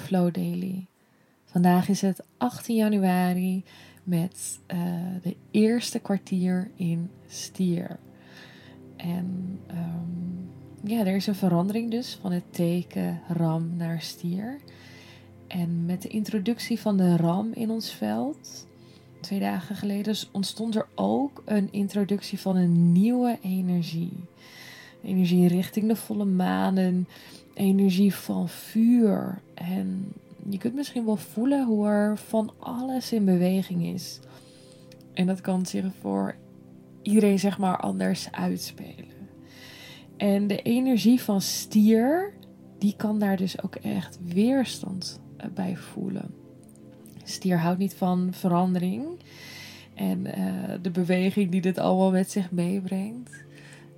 Flow 0.00 0.34
Daily. 0.34 0.86
Vandaag 1.44 1.88
is 1.88 2.00
het 2.00 2.22
18 2.36 2.76
januari 2.76 3.64
met 4.04 4.58
uh, 4.74 4.78
de 5.22 5.36
eerste 5.50 5.98
kwartier 5.98 6.70
in 6.76 7.10
stier. 7.26 7.98
En 8.96 9.58
um, 9.70 10.50
ja, 10.82 10.98
er 10.98 11.16
is 11.16 11.26
een 11.26 11.34
verandering 11.34 11.90
dus 11.90 12.18
van 12.20 12.32
het 12.32 12.44
teken 12.50 13.20
ram 13.28 13.76
naar 13.76 14.00
stier. 14.00 14.60
En 15.46 15.84
met 15.84 16.02
de 16.02 16.08
introductie 16.08 16.80
van 16.80 16.96
de 16.96 17.16
ram 17.16 17.52
in 17.52 17.70
ons 17.70 17.92
veld, 17.92 18.66
twee 19.20 19.40
dagen 19.40 19.76
geleden, 19.76 20.16
ontstond 20.32 20.74
er 20.74 20.86
ook 20.94 21.42
een 21.44 21.68
introductie 21.72 22.40
van 22.40 22.56
een 22.56 22.92
nieuwe 22.92 23.38
energie. 23.42 24.12
Energie 25.02 25.48
richting 25.48 25.88
de 25.88 25.96
volle 25.96 26.24
maan, 26.24 26.76
een 26.76 27.06
energie 27.56 28.14
van 28.14 28.48
vuur. 28.48 29.40
En 29.54 30.12
je 30.48 30.58
kunt 30.58 30.74
misschien 30.74 31.04
wel 31.04 31.16
voelen 31.16 31.66
hoe 31.66 31.86
er 31.86 32.18
van 32.18 32.52
alles 32.58 33.12
in 33.12 33.24
beweging 33.24 33.84
is. 33.84 34.20
En 35.12 35.26
dat 35.26 35.40
kan 35.40 35.66
zich 35.66 35.84
voor 36.00 36.34
iedereen 37.02 37.38
zeg 37.38 37.58
maar 37.58 37.76
anders 37.76 38.32
uitspelen. 38.32 39.14
En 40.16 40.46
de 40.46 40.62
energie 40.62 41.20
van 41.20 41.40
stier, 41.40 42.32
die 42.78 42.94
kan 42.96 43.18
daar 43.18 43.36
dus 43.36 43.62
ook 43.62 43.74
echt 43.74 44.18
weerstand 44.24 45.20
eh, 45.36 45.46
bij 45.54 45.76
voelen. 45.76 46.34
Stier 47.24 47.58
houdt 47.58 47.78
niet 47.78 47.94
van 47.94 48.28
verandering 48.32 49.04
en 49.94 50.26
uh, 50.26 50.34
de 50.82 50.90
beweging 50.90 51.50
die 51.50 51.60
dit 51.60 51.78
allemaal 51.78 52.10
met 52.10 52.30
zich 52.30 52.50
meebrengt. 52.50 53.44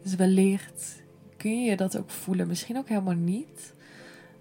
Dus 0.02 0.14
wellicht 0.14 1.02
kun 1.38 1.64
je 1.64 1.76
dat 1.76 1.98
ook 1.98 2.10
voelen. 2.10 2.46
Misschien 2.46 2.76
ook 2.76 2.88
helemaal 2.88 3.14
niet. 3.14 3.74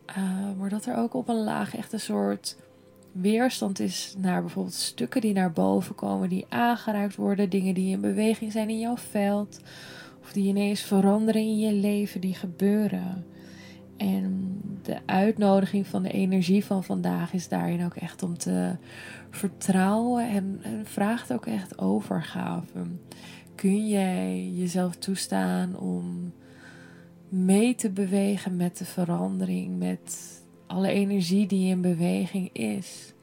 Uh, 0.09 0.15
maar 0.57 0.69
dat 0.69 0.85
er 0.85 0.97
ook 0.97 1.13
op 1.13 1.29
een 1.29 1.43
laag 1.43 1.75
echt 1.75 1.93
een 1.93 1.99
soort 1.99 2.57
weerstand 3.11 3.79
is 3.79 4.15
naar 4.17 4.41
bijvoorbeeld 4.41 4.75
stukken 4.75 5.21
die 5.21 5.33
naar 5.33 5.51
boven 5.51 5.95
komen, 5.95 6.29
die 6.29 6.45
aangeraakt 6.49 7.15
worden, 7.15 7.49
dingen 7.49 7.73
die 7.73 7.91
in 7.91 8.01
beweging 8.01 8.51
zijn 8.51 8.69
in 8.69 8.79
jouw 8.79 8.97
veld, 8.97 9.59
of 10.21 10.31
die 10.33 10.47
ineens 10.47 10.81
veranderen 10.81 11.41
in 11.41 11.59
je 11.59 11.73
leven, 11.73 12.21
die 12.21 12.33
gebeuren. 12.33 13.25
En 13.97 14.57
de 14.81 14.97
uitnodiging 15.05 15.87
van 15.87 16.03
de 16.03 16.11
energie 16.11 16.65
van 16.65 16.83
vandaag 16.83 17.33
is 17.33 17.47
daarin 17.47 17.85
ook 17.85 17.95
echt 17.95 18.23
om 18.23 18.37
te 18.37 18.75
vertrouwen 19.29 20.29
en, 20.29 20.59
en 20.61 20.85
vraagt 20.85 21.33
ook 21.33 21.45
echt 21.45 21.79
overgave. 21.79 22.85
Kun 23.55 23.87
jij 23.87 24.51
jezelf 24.53 24.95
toestaan 24.95 25.77
om 25.77 26.33
mee 27.29 27.75
te 27.75 27.89
bewegen 27.89 28.55
met 28.55 28.77
de 28.77 28.85
verandering, 28.85 29.77
met 29.77 30.41
alle 30.67 30.89
energie 30.89 31.47
die 31.47 31.69
in 31.69 31.81
beweging 31.81 32.49
is. 32.53 33.13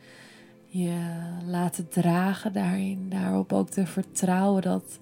Je 0.66 0.98
laten 1.46 1.88
dragen 1.88 2.52
daarin, 2.52 3.08
daarop 3.08 3.52
ook 3.52 3.70
te 3.70 3.86
vertrouwen 3.86 4.62
dat 4.62 4.98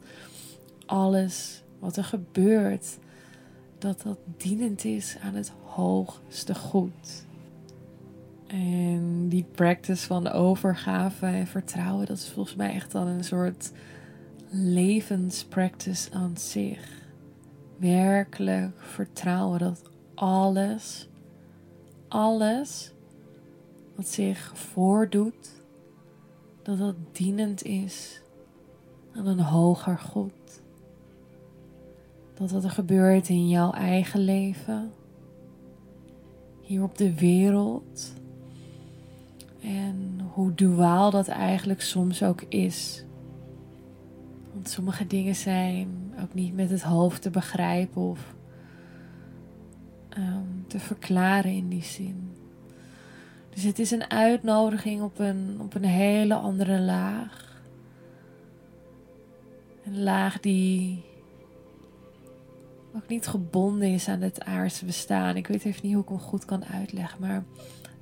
alles 0.87 1.63
wat 1.79 1.97
er 1.97 2.05
gebeurt, 2.05 2.99
dat 3.79 4.03
dat 4.03 4.19
dienend 4.37 4.85
is 4.85 5.17
aan 5.23 5.35
het 5.35 5.53
hoogste 5.65 6.55
goed. 6.55 7.27
En 8.47 9.29
die 9.29 9.45
practice 9.55 10.07
van 10.07 10.29
overgave 10.29 11.27
en 11.27 11.47
vertrouwen, 11.47 12.07
dat 12.07 12.17
is 12.17 12.31
volgens 12.31 12.57
mij 12.57 12.73
echt 12.73 12.93
dan 12.93 13.07
een 13.07 13.25
soort 13.25 13.73
levenspractice 14.51 16.13
aan 16.13 16.37
zich 16.37 17.02
werkelijk 17.83 18.73
vertrouwen 18.77 19.59
dat 19.59 19.83
alles, 20.15 21.09
alles 22.09 22.93
wat 23.95 24.07
zich 24.07 24.53
voordoet, 24.55 25.51
dat 26.63 26.79
dat 26.79 26.95
dienend 27.13 27.63
is 27.63 28.23
aan 29.15 29.27
een 29.27 29.41
hoger 29.41 29.99
goed. 29.99 30.63
Dat 32.35 32.51
wat 32.51 32.65
er 32.65 32.71
gebeurt 32.71 33.29
in 33.29 33.49
jouw 33.49 33.73
eigen 33.73 34.21
leven, 34.21 34.93
hier 36.61 36.83
op 36.83 36.99
de 36.99 37.15
wereld. 37.15 38.13
En 39.61 40.21
hoe 40.33 40.55
duaal 40.55 41.11
dat 41.11 41.29
eigenlijk 41.29 41.81
soms 41.81 42.23
ook 42.23 42.43
is. 42.43 43.05
Sommige 44.63 45.07
dingen 45.07 45.35
zijn 45.35 46.15
ook 46.23 46.35
niet 46.35 46.55
met 46.55 46.71
het 46.71 46.83
hoofd 46.83 47.23
te 47.23 47.31
begrijpen 47.31 48.03
of 48.03 48.35
um, 50.19 50.65
te 50.67 50.79
verklaren 50.79 51.53
in 51.53 51.69
die 51.69 51.83
zin. 51.83 52.31
Dus 53.55 53.63
het 53.63 53.79
is 53.79 53.91
een 53.91 54.11
uitnodiging 54.11 55.03
op 55.03 55.19
een, 55.19 55.57
op 55.61 55.75
een 55.75 55.85
hele 55.85 56.35
andere 56.35 56.81
laag. 56.81 57.61
Een 59.85 60.03
laag 60.03 60.41
die 60.41 61.03
ook 62.95 63.09
niet 63.09 63.27
gebonden 63.27 63.89
is 63.89 64.09
aan 64.09 64.21
het 64.21 64.45
aardse 64.45 64.85
bestaan. 64.85 65.37
Ik 65.37 65.47
weet 65.47 65.65
even 65.65 65.81
niet 65.83 65.95
hoe 65.95 66.03
ik 66.03 66.09
hem 66.09 66.19
goed 66.19 66.45
kan 66.45 66.65
uitleggen, 66.65 67.21
maar 67.21 67.45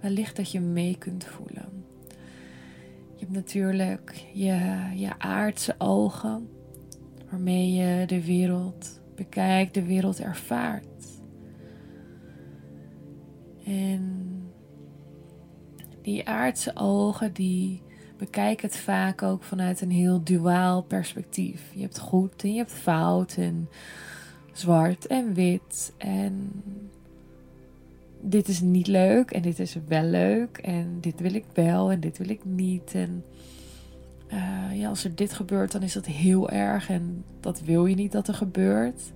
wellicht 0.00 0.36
dat 0.36 0.50
je 0.50 0.60
mee 0.60 0.96
kunt 0.98 1.24
voelen. 1.24 1.59
Je 3.20 3.26
hebt 3.26 3.38
natuurlijk 3.38 4.24
je, 4.32 4.58
je 4.94 5.18
aardse 5.18 5.74
ogen, 5.78 6.48
waarmee 7.30 7.72
je 7.72 8.06
de 8.06 8.24
wereld 8.24 9.00
bekijkt, 9.14 9.74
de 9.74 9.84
wereld 9.84 10.20
ervaart. 10.20 11.20
En 13.64 14.42
die 16.02 16.28
aardse 16.28 16.76
ogen, 16.76 17.32
die 17.32 17.82
bekijken 18.16 18.68
het 18.68 18.76
vaak 18.76 19.22
ook 19.22 19.42
vanuit 19.42 19.80
een 19.80 19.90
heel 19.90 20.24
duaal 20.24 20.82
perspectief. 20.82 21.74
Je 21.74 21.80
hebt 21.80 21.98
goed 21.98 22.42
en 22.42 22.52
je 22.52 22.58
hebt 22.58 22.72
fout 22.72 23.34
en 23.36 23.68
zwart 24.52 25.06
en 25.06 25.34
wit 25.34 25.92
en 25.96 26.52
dit 28.20 28.48
is 28.48 28.60
niet 28.60 28.86
leuk 28.86 29.30
en 29.30 29.42
dit 29.42 29.58
is 29.58 29.76
wel 29.88 30.02
leuk 30.02 30.58
en 30.58 30.98
dit 31.00 31.20
wil 31.20 31.34
ik 31.34 31.44
wel 31.54 31.90
en 31.90 32.00
dit 32.00 32.18
wil 32.18 32.28
ik 32.28 32.44
niet. 32.44 32.94
En 32.94 33.24
uh, 34.32 34.78
ja, 34.78 34.88
als 34.88 35.04
er 35.04 35.14
dit 35.14 35.32
gebeurt, 35.32 35.72
dan 35.72 35.82
is 35.82 35.92
dat 35.92 36.06
heel 36.06 36.50
erg 36.50 36.90
en 36.90 37.24
dat 37.40 37.60
wil 37.60 37.86
je 37.86 37.94
niet 37.94 38.12
dat 38.12 38.28
er 38.28 38.34
gebeurt. 38.34 39.12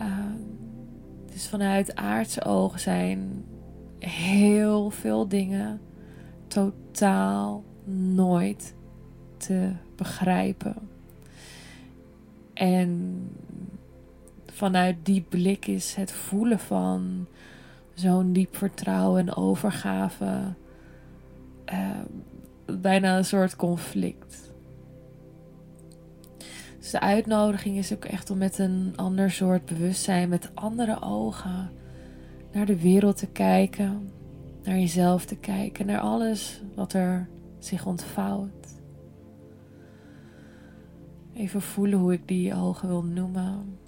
Uh, 0.00 0.18
dus 1.32 1.48
vanuit 1.48 1.94
aardse 1.94 2.44
ogen 2.44 2.80
zijn 2.80 3.44
heel 3.98 4.90
veel 4.90 5.28
dingen 5.28 5.80
totaal 6.46 7.64
nooit 8.14 8.74
te 9.36 9.70
begrijpen. 9.96 10.74
En 12.52 13.20
vanuit 14.46 14.96
die 15.02 15.24
blik 15.28 15.66
is 15.66 15.94
het 15.94 16.12
voelen 16.12 16.58
van 16.58 17.26
zo'n 17.94 18.32
diep 18.32 18.56
vertrouwen 18.56 19.20
en 19.20 19.36
overgave 19.36 20.54
uh, 21.72 22.00
bijna 22.80 23.16
een 23.16 23.24
soort 23.24 23.56
conflict. 23.56 24.52
Dus 26.78 26.90
de 26.90 27.00
uitnodiging 27.00 27.76
is 27.76 27.92
ook 27.92 28.04
echt 28.04 28.30
om 28.30 28.38
met 28.38 28.58
een 28.58 28.92
ander 28.96 29.30
soort 29.30 29.64
bewustzijn, 29.64 30.28
met 30.28 30.50
andere 30.54 31.02
ogen, 31.02 31.70
naar 32.52 32.66
de 32.66 32.80
wereld 32.80 33.16
te 33.16 33.26
kijken, 33.26 34.10
naar 34.62 34.78
jezelf 34.78 35.24
te 35.24 35.36
kijken, 35.36 35.86
naar 35.86 36.00
alles 36.00 36.62
wat 36.74 36.92
er 36.92 37.28
zich 37.58 37.86
ontvouwt. 37.86 38.50
Even 41.34 41.62
voelen 41.62 41.98
hoe 41.98 42.12
ik 42.12 42.28
die 42.28 42.54
ogen 42.54 42.88
wil 42.88 43.02
noemen. 43.02 43.78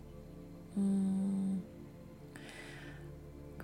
Hmm 0.72 1.64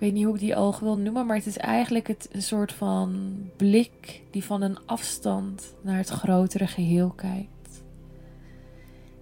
weet 0.03 0.13
niet 0.13 0.25
hoe 0.25 0.33
ik 0.33 0.39
die 0.39 0.55
ogen 0.55 0.83
wil 0.83 0.97
noemen, 0.97 1.25
maar 1.25 1.35
het 1.35 1.45
is 1.45 1.57
eigenlijk 1.57 2.07
het, 2.07 2.29
een 2.31 2.41
soort 2.41 2.73
van 2.73 3.33
blik 3.57 4.21
die 4.31 4.43
van 4.43 4.61
een 4.61 4.77
afstand 4.85 5.73
naar 5.81 5.97
het 5.97 6.09
grotere 6.09 6.67
geheel 6.67 7.09
kijkt. 7.09 7.83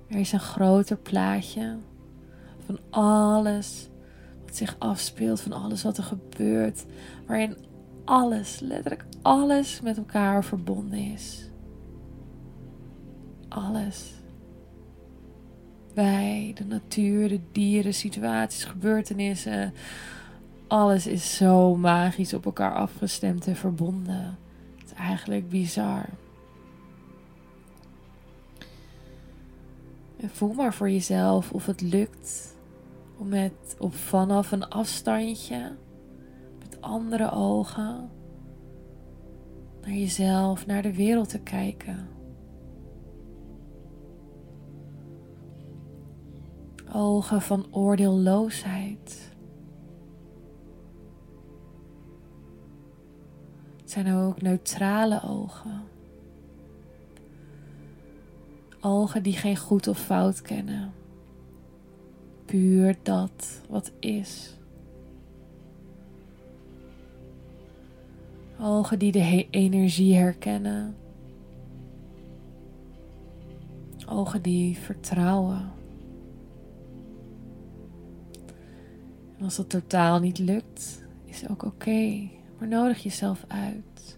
Er 0.07 0.19
is 0.19 0.31
een 0.31 0.39
groter 0.39 0.97
plaatje 0.97 1.77
van 2.65 2.79
alles 2.89 3.89
wat 4.45 4.55
zich 4.55 4.75
afspeelt, 4.79 5.41
van 5.41 5.51
alles 5.51 5.83
wat 5.83 5.97
er 5.97 6.03
gebeurt, 6.03 6.85
waarin 7.25 7.57
alles, 8.05 8.59
letterlijk 8.59 9.05
alles 9.21 9.81
met 9.81 9.97
elkaar 9.97 10.43
verbonden 10.43 10.99
is. 10.99 11.49
Alles. 13.47 14.11
Wij, 15.93 16.51
de 16.55 16.65
natuur, 16.65 17.29
de 17.29 17.39
dieren, 17.51 17.93
situaties, 17.93 18.63
gebeurtenissen. 18.63 19.73
Alles 20.71 21.07
is 21.07 21.35
zo 21.35 21.75
magisch 21.75 22.33
op 22.33 22.45
elkaar 22.45 22.73
afgestemd 22.73 23.47
en 23.47 23.55
verbonden. 23.55 24.37
Het 24.77 24.85
is 24.85 24.93
eigenlijk 24.93 25.49
bizar. 25.49 26.09
En 30.17 30.29
voel 30.29 30.53
maar 30.53 30.73
voor 30.73 30.89
jezelf 30.89 31.51
of 31.51 31.65
het 31.65 31.81
lukt 31.81 32.55
om 33.17 33.27
met 33.27 33.75
op 33.79 33.95
vanaf 33.95 34.51
een 34.51 34.69
afstandje 34.69 35.75
met 36.59 36.81
andere 36.81 37.31
ogen 37.31 38.09
naar 39.81 39.93
jezelf, 39.93 40.65
naar 40.65 40.81
de 40.81 40.93
wereld 40.93 41.29
te 41.29 41.39
kijken. 41.39 42.07
Ogen 46.93 47.41
van 47.41 47.65
oordeelloosheid. 47.71 48.90
Het 53.91 54.03
zijn 54.03 54.15
ook 54.15 54.41
neutrale 54.41 55.21
ogen. 55.23 55.83
Ogen 58.81 59.23
die 59.23 59.33
geen 59.33 59.57
goed 59.57 59.87
of 59.87 59.99
fout 59.99 60.41
kennen. 60.41 60.93
Puur 62.45 62.97
dat 63.03 63.61
wat 63.69 63.91
is. 63.99 64.57
Ogen 68.59 68.99
die 68.99 69.11
de 69.11 69.47
energie 69.49 70.15
herkennen. 70.15 70.95
Ogen 74.07 74.41
die 74.41 74.77
vertrouwen. 74.77 75.71
En 79.37 79.43
als 79.43 79.55
dat 79.55 79.69
totaal 79.69 80.19
niet 80.19 80.37
lukt, 80.37 81.03
is 81.25 81.49
ook 81.49 81.63
oké. 81.63 82.29
Maar 82.61 82.69
nodig 82.69 83.03
jezelf 83.03 83.45
uit. 83.47 84.17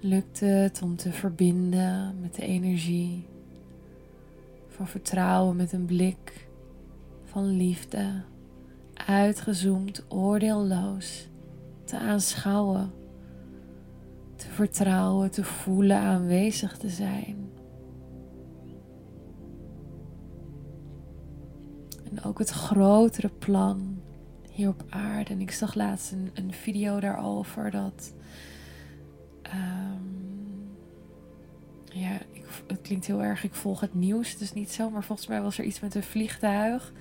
Lukt 0.00 0.40
het 0.40 0.82
om 0.82 0.96
te 0.96 1.12
verbinden 1.12 2.20
met 2.20 2.34
de 2.34 2.42
energie 2.42 3.26
van 4.68 4.88
vertrouwen 4.88 5.56
met 5.56 5.72
een 5.72 5.84
blik 5.84 6.48
van 7.24 7.56
liefde, 7.56 8.22
uitgezoomd, 8.94 10.04
oordeelloos, 10.08 11.28
te 11.84 11.98
aanschouwen, 11.98 12.92
te 14.36 14.46
vertrouwen, 14.48 15.30
te 15.30 15.44
voelen, 15.44 15.98
aanwezig 15.98 16.76
te 16.76 16.88
zijn. 16.88 17.49
En 22.10 22.24
ook 22.24 22.38
het 22.38 22.50
grotere 22.50 23.30
plan 23.38 24.00
hier 24.50 24.68
op 24.68 24.84
aarde. 24.88 25.30
En 25.30 25.40
ik 25.40 25.50
zag 25.50 25.74
laatst 25.74 26.12
een, 26.12 26.30
een 26.34 26.52
video 26.52 27.00
daarover 27.00 27.70
dat. 27.70 28.12
Um, 29.44 30.30
ja, 31.84 32.10
ik, 32.32 32.44
het 32.66 32.80
klinkt 32.82 33.06
heel 33.06 33.22
erg. 33.22 33.44
Ik 33.44 33.54
volg 33.54 33.80
het 33.80 33.94
nieuws. 33.94 34.36
Is 34.36 34.52
niet 34.52 34.72
zo, 34.72 34.90
maar 34.90 35.04
volgens 35.04 35.28
mij 35.28 35.42
was 35.42 35.58
er 35.58 35.64
iets 35.64 35.80
met 35.80 35.94
een 35.94 36.02
vliegtuig. 36.02 36.92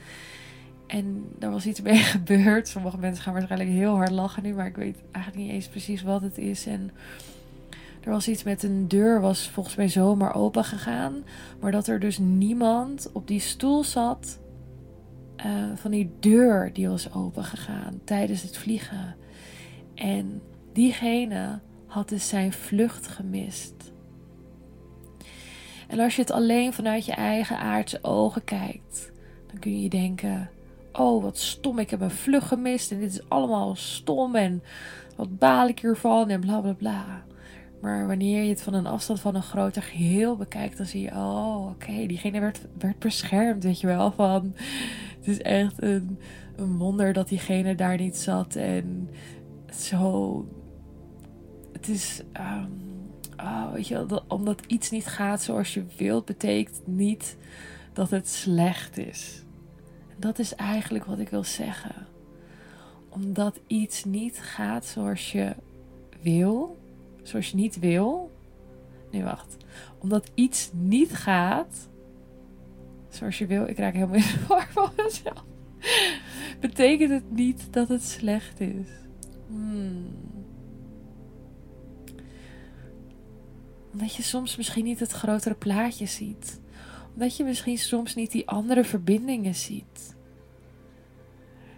En 0.87 1.25
daar 1.37 1.51
was 1.51 1.65
iets 1.65 1.81
mee 1.81 1.97
gebeurd. 2.15 2.67
Sommige 2.67 2.97
mensen 2.97 3.23
gaan 3.23 3.33
waarschijnlijk 3.33 3.71
heel 3.71 3.95
hard 3.95 4.11
lachen 4.11 4.43
nu, 4.43 4.53
maar 4.53 4.67
ik 4.67 4.75
weet 4.75 4.97
eigenlijk 5.11 5.45
niet 5.45 5.53
eens 5.53 5.67
precies 5.67 6.03
wat 6.03 6.21
het 6.21 6.37
is. 6.37 6.65
En 6.65 6.91
er 8.01 8.11
was 8.11 8.27
iets 8.27 8.43
met 8.43 8.63
een 8.63 8.87
deur, 8.87 9.21
was 9.21 9.49
volgens 9.49 9.75
mij 9.75 9.89
zomaar 9.89 10.35
open 10.35 10.63
gegaan. 10.63 11.23
Maar 11.59 11.71
dat 11.71 11.87
er 11.87 11.99
dus 11.99 12.17
niemand 12.17 13.09
op 13.13 13.27
die 13.27 13.39
stoel 13.39 13.83
zat 13.83 14.39
uh, 15.45 15.75
van 15.75 15.91
die 15.91 16.11
deur 16.19 16.73
die 16.73 16.89
was 16.89 17.13
opengegaan 17.13 18.01
tijdens 18.03 18.41
het 18.41 18.57
vliegen. 18.57 19.15
En 19.95 20.41
diegene 20.73 21.59
had 21.85 22.09
dus 22.09 22.27
zijn 22.27 22.53
vlucht 22.53 23.07
gemist. 23.07 23.91
En 25.87 25.99
als 25.99 26.15
je 26.15 26.21
het 26.21 26.31
alleen 26.31 26.73
vanuit 26.73 27.05
je 27.05 27.13
eigen 27.13 27.57
aardse 27.57 27.99
ogen 28.01 28.43
kijkt, 28.43 29.11
dan 29.47 29.59
kun 29.59 29.81
je 29.81 29.89
denken: 29.89 30.49
Oh, 30.93 31.23
wat 31.23 31.37
stom, 31.37 31.79
ik 31.79 31.89
heb 31.89 32.01
een 32.01 32.11
vlucht 32.11 32.47
gemist 32.47 32.91
en 32.91 32.99
dit 32.99 33.11
is 33.11 33.29
allemaal 33.29 33.75
stom 33.75 34.35
en 34.35 34.63
wat 35.15 35.37
baal 35.37 35.67
ik 35.67 35.79
hiervan 35.79 36.29
en 36.29 36.39
bla 36.39 36.59
bla 36.59 36.73
bla. 36.73 37.23
Maar 37.81 38.07
wanneer 38.07 38.43
je 38.43 38.49
het 38.49 38.61
van 38.61 38.73
een 38.73 38.85
afstand 38.85 39.19
van 39.19 39.35
een 39.35 39.43
groter 39.43 39.81
geheel 39.81 40.35
bekijkt, 40.35 40.77
dan 40.77 40.85
zie 40.85 41.01
je: 41.01 41.11
Oh, 41.11 41.67
oké, 41.69 42.05
diegene 42.07 42.39
werd, 42.39 42.99
beschermd, 42.99 43.63
weet 43.63 43.79
je 43.79 43.87
wel. 43.87 44.11
Van 44.11 44.53
is 45.29 45.41
echt 45.41 45.81
een, 45.81 46.19
een 46.55 46.77
wonder 46.77 47.13
dat 47.13 47.29
diegene 47.29 47.75
daar 47.75 47.97
niet 47.97 48.17
zat. 48.17 48.55
En 48.55 49.09
zo. 49.73 50.45
Het 51.73 51.87
is. 51.87 52.21
Oh, 53.37 53.71
weet 53.73 53.87
je, 53.87 54.05
dat, 54.05 54.23
omdat 54.27 54.61
iets 54.67 54.89
niet 54.89 55.05
gaat 55.05 55.41
zoals 55.41 55.73
je 55.73 55.83
wilt, 55.97 56.25
betekent 56.25 56.87
niet 56.87 57.37
dat 57.93 58.09
het 58.09 58.27
slecht 58.27 58.97
is. 58.97 59.43
Dat 60.17 60.39
is 60.39 60.55
eigenlijk 60.55 61.05
wat 61.05 61.19
ik 61.19 61.29
wil 61.29 61.43
zeggen. 61.43 62.07
Omdat 63.09 63.59
iets 63.67 64.03
niet 64.03 64.39
gaat 64.41 64.85
zoals 64.85 65.31
je 65.31 65.55
wil, 66.21 66.77
zoals 67.23 67.49
je 67.49 67.55
niet 67.55 67.79
wil. 67.79 68.31
Nee, 69.11 69.23
wacht. 69.23 69.57
Omdat 69.99 70.31
iets 70.33 70.69
niet 70.73 71.13
gaat 71.13 71.88
zoals 73.15 73.37
je 73.37 73.45
wil. 73.45 73.67
Ik 73.67 73.77
raak 73.77 73.93
helemaal 73.93 74.15
in 74.15 74.21
de 74.21 74.45
war 74.47 74.67
van 74.71 74.91
mezelf. 74.97 75.43
Betekent 76.59 77.11
het 77.11 77.31
niet 77.31 77.73
dat 77.73 77.87
het 77.87 78.03
slecht 78.03 78.59
is? 78.59 78.87
Hmm. 79.47 80.07
Omdat 83.91 84.15
je 84.15 84.23
soms 84.23 84.55
misschien 84.55 84.83
niet 84.83 84.99
het 84.99 85.11
grotere 85.11 85.55
plaatje 85.55 86.05
ziet. 86.05 86.61
Omdat 87.13 87.37
je 87.37 87.43
misschien 87.43 87.77
soms 87.77 88.15
niet 88.15 88.31
die 88.31 88.47
andere 88.47 88.83
verbindingen 88.83 89.55
ziet. 89.55 90.17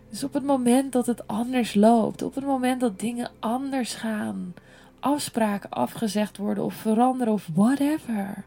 Dus 0.09 0.23
op 0.23 0.33
het 0.33 0.43
moment 0.43 0.91
dat 0.91 1.05
het 1.05 1.27
anders 1.27 1.73
loopt, 1.73 2.21
op 2.21 2.35
het 2.35 2.45
moment 2.45 2.81
dat 2.81 2.99
dingen 2.99 3.31
anders 3.39 3.93
gaan, 3.93 4.53
afspraken 4.99 5.69
afgezegd 5.69 6.37
worden 6.37 6.63
of 6.63 6.73
veranderen 6.73 7.33
of 7.33 7.49
whatever 7.53 8.45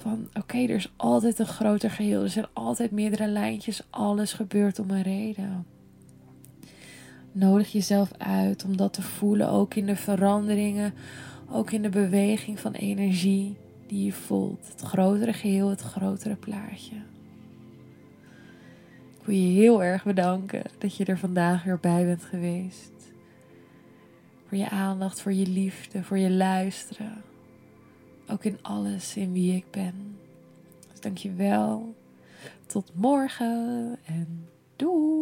van 0.00 0.28
oké, 0.32 0.58
er 0.58 0.70
is 0.70 0.92
altijd 0.96 1.38
een 1.38 1.46
groter 1.46 1.90
geheel. 1.90 2.22
Er 2.22 2.28
zijn 2.28 2.46
altijd 2.52 2.90
meerdere 2.90 3.26
lijntjes. 3.26 3.82
Alles 3.90 4.32
gebeurt 4.32 4.78
om 4.78 4.90
een 4.90 5.02
reden. 5.02 5.66
Nodig 7.32 7.72
jezelf 7.72 8.10
uit 8.18 8.64
om 8.64 8.76
dat 8.76 8.92
te 8.92 9.02
voelen, 9.02 9.48
ook 9.48 9.74
in 9.74 9.86
de 9.86 9.96
veranderingen, 9.96 10.94
ook 11.50 11.70
in 11.70 11.82
de 11.82 11.88
beweging 11.88 12.60
van 12.60 12.72
energie 12.72 13.56
die 13.86 14.04
je 14.04 14.12
voelt. 14.12 14.68
Het 14.68 14.80
grotere 14.80 15.32
geheel, 15.32 15.68
het 15.68 15.80
grotere 15.80 16.36
plaatje. 16.36 16.96
Ik 19.20 19.26
wil 19.26 19.34
je 19.34 19.60
heel 19.60 19.82
erg 19.82 20.04
bedanken 20.04 20.62
dat 20.78 20.96
je 20.96 21.04
er 21.04 21.18
vandaag 21.18 21.64
weer 21.64 21.78
bij 21.80 22.04
bent 22.04 22.24
geweest. 22.24 22.92
Voor 24.46 24.58
je 24.58 24.68
aandacht, 24.68 25.20
voor 25.20 25.32
je 25.32 25.46
liefde, 25.46 26.02
voor 26.02 26.18
je 26.18 26.30
luisteren. 26.30 27.29
Ook 28.32 28.44
in 28.44 28.58
alles 28.62 29.16
in 29.16 29.32
wie 29.32 29.56
ik 29.56 29.64
ben. 29.70 30.16
Dus 30.90 31.00
dank 31.00 31.18
je 31.18 31.32
wel. 31.32 31.94
Tot 32.66 32.90
morgen 32.94 33.98
en 34.04 34.48
doei. 34.76 35.19